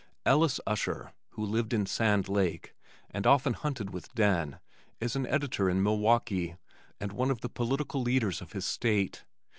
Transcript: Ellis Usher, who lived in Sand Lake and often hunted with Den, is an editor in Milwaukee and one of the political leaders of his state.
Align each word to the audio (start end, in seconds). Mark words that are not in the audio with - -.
Ellis 0.25 0.59
Usher, 0.65 1.13
who 1.33 1.45
lived 1.45 1.73
in 1.73 1.85
Sand 1.85 2.27
Lake 2.27 2.73
and 3.11 3.27
often 3.27 3.53
hunted 3.53 3.91
with 3.91 4.11
Den, 4.15 4.57
is 4.99 5.15
an 5.15 5.27
editor 5.27 5.69
in 5.69 5.83
Milwaukee 5.83 6.55
and 6.99 7.11
one 7.11 7.29
of 7.29 7.41
the 7.41 7.49
political 7.49 8.01
leaders 8.01 8.41
of 8.41 8.53
his 8.53 8.65
state. 8.65 9.23